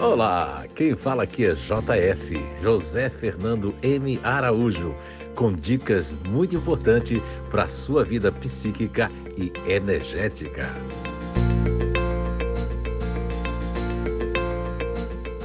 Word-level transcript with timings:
Olá, 0.00 0.64
quem 0.76 0.94
fala 0.94 1.24
aqui 1.24 1.44
é 1.44 1.54
JF, 1.54 2.40
José 2.62 3.10
Fernando 3.10 3.74
M. 3.82 4.20
Araújo, 4.22 4.94
com 5.34 5.52
dicas 5.52 6.12
muito 6.24 6.54
importantes 6.54 7.20
para 7.50 7.64
a 7.64 7.68
sua 7.68 8.04
vida 8.04 8.30
psíquica 8.30 9.10
e 9.36 9.52
energética. 9.68 10.68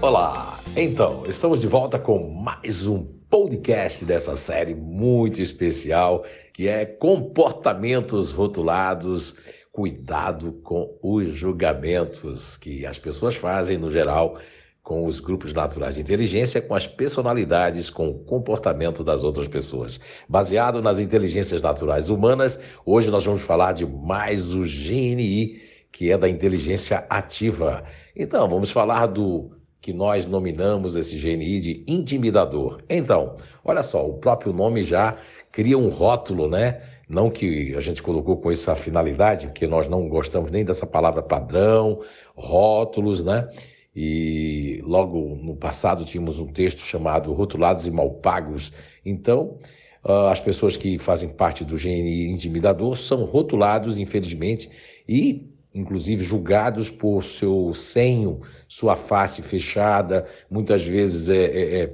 Olá, 0.00 0.58
então, 0.74 1.24
estamos 1.26 1.60
de 1.60 1.66
volta 1.68 1.98
com 1.98 2.30
mais 2.30 2.86
um 2.86 3.04
podcast 3.28 4.02
dessa 4.06 4.34
série 4.34 4.74
muito 4.74 5.42
especial 5.42 6.24
que 6.54 6.66
é 6.66 6.86
Comportamentos 6.86 8.30
Rotulados 8.30 9.36
cuidado 9.78 10.54
com 10.64 10.98
os 11.00 11.32
julgamentos 11.32 12.56
que 12.56 12.84
as 12.84 12.98
pessoas 12.98 13.36
fazem, 13.36 13.78
no 13.78 13.92
geral, 13.92 14.36
com 14.82 15.06
os 15.06 15.20
grupos 15.20 15.52
naturais 15.54 15.94
de 15.94 16.00
inteligência, 16.00 16.60
com 16.60 16.74
as 16.74 16.84
personalidades, 16.84 17.88
com 17.88 18.08
o 18.08 18.18
comportamento 18.24 19.04
das 19.04 19.22
outras 19.22 19.46
pessoas. 19.46 20.00
Baseado 20.28 20.82
nas 20.82 20.98
inteligências 20.98 21.62
naturais 21.62 22.08
humanas, 22.08 22.58
hoje 22.84 23.08
nós 23.08 23.24
vamos 23.24 23.42
falar 23.42 23.70
de 23.70 23.86
mais 23.86 24.52
o 24.52 24.62
GNI, 24.62 25.62
que 25.92 26.10
é 26.10 26.18
da 26.18 26.28
inteligência 26.28 27.06
ativa. 27.08 27.84
Então, 28.16 28.48
vamos 28.48 28.72
falar 28.72 29.06
do 29.06 29.52
que 29.88 29.92
nós 29.94 30.26
nominamos 30.26 30.96
esse 30.96 31.16
GNI 31.16 31.60
de 31.60 31.84
intimidador. 31.86 32.82
Então, 32.90 33.36
olha 33.64 33.82
só, 33.82 34.06
o 34.06 34.18
próprio 34.18 34.52
nome 34.52 34.84
já 34.84 35.16
cria 35.50 35.78
um 35.78 35.88
rótulo, 35.88 36.46
né? 36.46 36.82
Não 37.08 37.30
que 37.30 37.74
a 37.74 37.80
gente 37.80 38.02
colocou 38.02 38.36
com 38.36 38.52
essa 38.52 38.76
finalidade, 38.76 39.46
porque 39.46 39.66
nós 39.66 39.88
não 39.88 40.06
gostamos 40.06 40.50
nem 40.50 40.62
dessa 40.62 40.86
palavra 40.86 41.22
padrão, 41.22 42.02
rótulos, 42.36 43.24
né? 43.24 43.48
E 43.96 44.82
logo 44.84 45.38
no 45.42 45.56
passado 45.56 46.04
tínhamos 46.04 46.38
um 46.38 46.48
texto 46.48 46.80
chamado 46.80 47.32
Rotulados 47.32 47.86
e 47.86 47.90
Malpagos. 47.90 48.70
Então, 49.06 49.56
ah, 50.04 50.30
as 50.30 50.38
pessoas 50.38 50.76
que 50.76 50.98
fazem 50.98 51.30
parte 51.30 51.64
do 51.64 51.76
GNI 51.76 52.30
intimidador 52.30 52.94
são 52.94 53.24
rotulados, 53.24 53.96
infelizmente, 53.96 54.68
e 55.08 55.48
inclusive 55.74 56.24
julgados 56.24 56.90
por 56.90 57.22
seu 57.22 57.72
senho, 57.74 58.40
sua 58.66 58.96
face 58.96 59.42
fechada, 59.42 60.26
muitas 60.50 60.84
vezes 60.84 61.28
é, 61.28 61.44
é, 61.44 61.82
é 61.82 61.92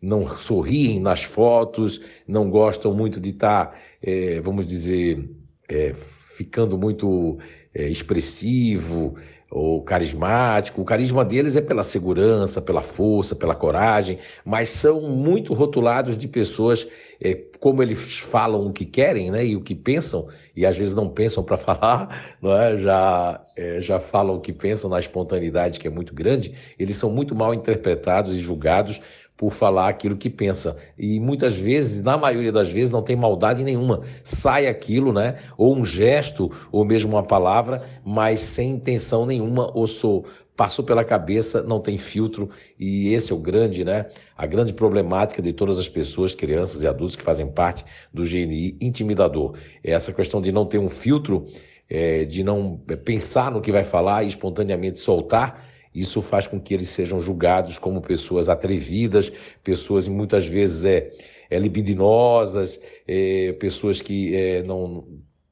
não 0.00 0.38
sorriem 0.38 0.98
nas 0.98 1.22
fotos, 1.22 2.00
não 2.26 2.48
gostam 2.48 2.94
muito 2.94 3.20
de 3.20 3.30
estar, 3.30 3.66
tá, 3.66 3.78
é, 4.02 4.40
vamos 4.40 4.66
dizer, 4.66 5.28
é, 5.68 5.92
ficando 5.94 6.78
muito 6.78 7.38
é, 7.74 7.88
expressivo 7.88 9.14
ou 9.50 9.82
carismático. 9.82 10.80
O 10.80 10.84
carisma 10.84 11.24
deles 11.24 11.56
é 11.56 11.60
pela 11.60 11.82
segurança, 11.82 12.62
pela 12.62 12.80
força, 12.80 13.34
pela 13.34 13.54
coragem, 13.54 14.18
mas 14.44 14.70
são 14.70 15.00
muito 15.00 15.52
rotulados 15.52 16.16
de 16.16 16.28
pessoas, 16.28 16.86
é, 17.20 17.34
como 17.58 17.82
eles 17.82 18.18
falam 18.18 18.66
o 18.66 18.72
que 18.72 18.84
querem 18.84 19.30
né, 19.30 19.44
e 19.44 19.56
o 19.56 19.60
que 19.60 19.74
pensam, 19.74 20.28
e 20.54 20.64
às 20.64 20.76
vezes 20.76 20.94
não 20.94 21.08
pensam 21.08 21.42
para 21.42 21.56
falar, 21.58 22.36
não 22.40 22.52
é? 22.52 22.76
já, 22.76 23.44
é, 23.56 23.80
já 23.80 23.98
falam 23.98 24.36
o 24.36 24.40
que 24.40 24.52
pensam 24.52 24.88
na 24.88 25.00
espontaneidade, 25.00 25.80
que 25.80 25.88
é 25.88 25.90
muito 25.90 26.14
grande, 26.14 26.54
eles 26.78 26.96
são 26.96 27.10
muito 27.10 27.34
mal 27.34 27.52
interpretados 27.52 28.32
e 28.34 28.38
julgados 28.38 29.00
por 29.40 29.54
falar 29.54 29.88
aquilo 29.88 30.18
que 30.18 30.28
pensa. 30.28 30.76
E 30.98 31.18
muitas 31.18 31.56
vezes, 31.56 32.02
na 32.02 32.18
maioria 32.18 32.52
das 32.52 32.70
vezes, 32.70 32.90
não 32.90 33.00
tem 33.00 33.16
maldade 33.16 33.64
nenhuma. 33.64 34.02
Sai 34.22 34.66
aquilo, 34.66 35.14
né? 35.14 35.36
Ou 35.56 35.74
um 35.74 35.82
gesto, 35.82 36.52
ou 36.70 36.84
mesmo 36.84 37.12
uma 37.12 37.22
palavra, 37.22 37.82
mas 38.04 38.40
sem 38.40 38.72
intenção 38.72 39.24
nenhuma, 39.24 39.70
ou 39.74 39.86
sou 39.86 40.26
passou 40.54 40.84
pela 40.84 41.02
cabeça, 41.02 41.62
não 41.62 41.80
tem 41.80 41.96
filtro, 41.96 42.50
e 42.78 43.14
esse 43.14 43.32
é 43.32 43.34
o 43.34 43.38
grande, 43.38 43.82
né? 43.82 44.08
A 44.36 44.44
grande 44.44 44.74
problemática 44.74 45.40
de 45.40 45.54
todas 45.54 45.78
as 45.78 45.88
pessoas, 45.88 46.34
crianças 46.34 46.82
e 46.82 46.86
adultos 46.86 47.16
que 47.16 47.22
fazem 47.22 47.46
parte 47.46 47.82
do 48.12 48.24
GNI 48.24 48.76
intimidador. 48.78 49.54
É 49.82 49.92
essa 49.92 50.12
questão 50.12 50.38
de 50.38 50.52
não 50.52 50.66
ter 50.66 50.76
um 50.76 50.90
filtro, 50.90 51.46
é, 51.88 52.26
de 52.26 52.44
não 52.44 52.76
pensar 53.06 53.50
no 53.50 53.62
que 53.62 53.72
vai 53.72 53.84
falar 53.84 54.22
e 54.22 54.28
espontaneamente 54.28 54.98
soltar 54.98 55.70
isso 55.94 56.22
faz 56.22 56.46
com 56.46 56.60
que 56.60 56.72
eles 56.72 56.88
sejam 56.88 57.20
julgados 57.20 57.78
como 57.78 58.00
pessoas 58.00 58.48
atrevidas, 58.48 59.32
pessoas 59.62 60.06
muitas 60.06 60.46
vezes 60.46 60.84
é, 60.84 61.10
é 61.48 61.58
libidinosas, 61.58 62.80
é, 63.06 63.52
pessoas 63.54 64.00
que 64.00 64.34
é, 64.34 64.62
não 64.62 65.04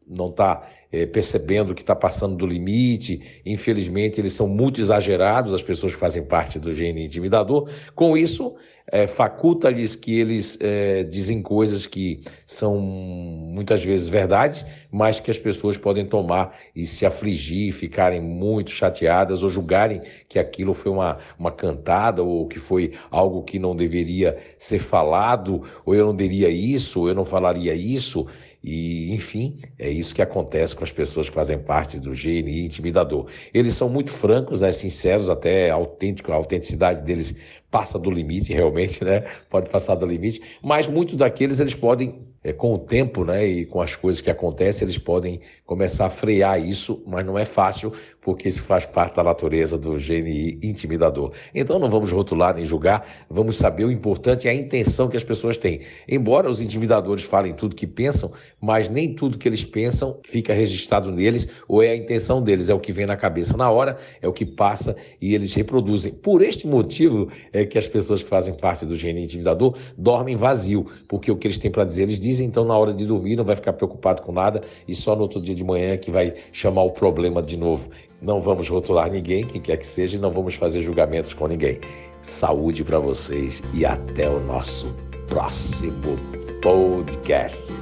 não 0.08 0.28
está 0.28 0.66
é, 0.90 1.06
percebendo 1.06 1.74
que 1.74 1.82
está 1.82 1.94
passando 1.94 2.36
do 2.36 2.46
limite. 2.46 3.40
Infelizmente, 3.44 4.20
eles 4.20 4.32
são 4.32 4.48
muito 4.48 4.80
exagerados, 4.80 5.52
as 5.52 5.62
pessoas 5.62 5.94
que 5.94 6.00
fazem 6.00 6.22
parte 6.22 6.58
do 6.58 6.72
gene 6.72 7.04
intimidador. 7.04 7.68
Com 7.94 8.16
isso, 8.16 8.54
é, 8.90 9.06
faculta-lhes 9.06 9.94
que 9.94 10.18
eles 10.18 10.56
é, 10.60 11.04
dizem 11.04 11.42
coisas 11.42 11.86
que 11.86 12.22
são 12.46 12.78
muitas 12.78 13.84
vezes 13.84 14.08
verdades, 14.08 14.64
mas 14.90 15.20
que 15.20 15.30
as 15.30 15.38
pessoas 15.38 15.76
podem 15.76 16.06
tomar 16.06 16.56
e 16.74 16.86
se 16.86 17.04
afligir, 17.04 17.70
ficarem 17.72 18.20
muito 18.20 18.70
chateadas 18.70 19.42
ou 19.42 19.50
julgarem 19.50 20.00
que 20.26 20.38
aquilo 20.38 20.72
foi 20.72 20.90
uma, 20.90 21.18
uma 21.38 21.52
cantada 21.52 22.22
ou 22.22 22.48
que 22.48 22.58
foi 22.58 22.92
algo 23.10 23.42
que 23.42 23.58
não 23.58 23.76
deveria 23.76 24.38
ser 24.56 24.78
falado, 24.78 25.62
ou 25.84 25.94
eu 25.94 26.06
não 26.06 26.16
diria 26.16 26.48
isso, 26.48 27.00
ou 27.00 27.08
eu 27.08 27.14
não 27.14 27.26
falaria 27.26 27.74
isso. 27.74 28.26
E, 28.62 29.12
enfim, 29.14 29.60
é 29.78 29.88
isso 29.88 30.14
que 30.14 30.20
acontece 30.20 30.74
com 30.74 30.82
as 30.82 30.90
pessoas 30.90 31.28
que 31.28 31.34
fazem 31.34 31.58
parte 31.58 31.98
do 32.00 32.10
GNI 32.10 32.64
intimidador. 32.64 33.26
Eles 33.54 33.74
são 33.74 33.88
muito 33.88 34.10
francos, 34.10 34.60
né, 34.62 34.72
sinceros, 34.72 35.30
até 35.30 35.70
autêntico, 35.70 36.32
a 36.32 36.34
autenticidade 36.34 37.02
deles 37.02 37.36
passa 37.70 37.98
do 37.98 38.10
limite, 38.10 38.52
realmente, 38.52 39.04
né? 39.04 39.20
Pode 39.48 39.68
passar 39.70 39.94
do 39.94 40.06
limite, 40.06 40.40
mas 40.62 40.88
muitos 40.88 41.16
daqueles 41.16 41.60
eles 41.60 41.74
podem, 41.74 42.26
é, 42.48 42.52
com 42.52 42.72
o 42.72 42.78
tempo, 42.78 43.24
né, 43.24 43.46
e 43.46 43.66
com 43.66 43.80
as 43.80 43.94
coisas 43.94 44.20
que 44.20 44.30
acontecem, 44.30 44.86
eles 44.86 44.96
podem 44.96 45.40
começar 45.66 46.06
a 46.06 46.10
frear 46.10 46.58
isso, 46.58 47.02
mas 47.06 47.24
não 47.26 47.38
é 47.38 47.44
fácil, 47.44 47.92
porque 48.22 48.48
isso 48.48 48.62
faz 48.62 48.86
parte 48.86 49.16
da 49.16 49.24
natureza 49.24 49.78
do 49.78 49.92
GNI 49.92 50.58
intimidador. 50.62 51.32
Então 51.54 51.78
não 51.78 51.88
vamos 51.88 52.12
rotular 52.12 52.54
nem 52.54 52.64
julgar, 52.64 53.06
vamos 53.28 53.56
saber 53.56 53.84
o 53.84 53.90
importante 53.90 54.48
é 54.48 54.50
a 54.50 54.54
intenção 54.54 55.08
que 55.08 55.16
as 55.16 55.24
pessoas 55.24 55.56
têm. 55.56 55.80
Embora 56.06 56.50
os 56.50 56.60
intimidadores 56.60 57.24
falem 57.24 57.54
tudo 57.54 57.74
que 57.74 57.86
pensam, 57.86 58.30
mas 58.60 58.88
nem 58.88 59.14
tudo 59.14 59.38
que 59.38 59.48
eles 59.48 59.64
pensam 59.64 60.20
fica 60.24 60.52
registrado 60.52 61.10
neles, 61.10 61.48
ou 61.66 61.82
é 61.82 61.90
a 61.90 61.96
intenção 61.96 62.42
deles, 62.42 62.68
é 62.68 62.74
o 62.74 62.80
que 62.80 62.92
vem 62.92 63.06
na 63.06 63.16
cabeça 63.16 63.56
na 63.56 63.70
hora, 63.70 63.96
é 64.20 64.28
o 64.28 64.32
que 64.32 64.44
passa 64.44 64.94
e 65.20 65.34
eles 65.34 65.54
reproduzem. 65.54 66.12
Por 66.12 66.42
este 66.42 66.66
motivo, 66.66 67.30
é 67.50 67.64
que 67.64 67.78
as 67.78 67.88
pessoas 67.88 68.22
que 68.22 68.28
fazem 68.28 68.52
parte 68.52 68.84
do 68.84 68.94
gene 68.94 69.22
intimidador 69.22 69.74
dormem 69.96 70.36
vazio, 70.36 70.84
porque 71.08 71.30
o 71.30 71.36
que 71.36 71.46
eles 71.46 71.56
têm 71.56 71.70
para 71.70 71.84
dizer, 71.84 72.02
eles 72.02 72.20
dizem, 72.20 72.37
então 72.40 72.64
na 72.64 72.76
hora 72.76 72.92
de 72.92 73.04
dormir 73.06 73.36
não 73.36 73.44
vai 73.44 73.56
ficar 73.56 73.72
preocupado 73.72 74.22
com 74.22 74.32
nada 74.32 74.62
e 74.86 74.94
só 74.94 75.14
no 75.14 75.22
outro 75.22 75.40
dia 75.40 75.54
de 75.54 75.64
manhã 75.64 75.96
que 75.96 76.10
vai 76.10 76.34
chamar 76.52 76.82
o 76.82 76.90
problema 76.90 77.42
de 77.42 77.56
novo. 77.56 77.90
Não 78.20 78.40
vamos 78.40 78.68
rotular 78.68 79.10
ninguém, 79.10 79.46
quem 79.46 79.60
quer 79.60 79.76
que 79.76 79.86
seja, 79.86 80.16
e 80.16 80.20
não 80.20 80.32
vamos 80.32 80.54
fazer 80.54 80.80
julgamentos 80.80 81.34
com 81.34 81.46
ninguém. 81.46 81.78
Saúde 82.22 82.82
para 82.82 82.98
vocês 82.98 83.62
e 83.72 83.84
até 83.84 84.28
o 84.28 84.40
nosso 84.40 84.92
próximo 85.28 86.18
podcast. 86.60 87.72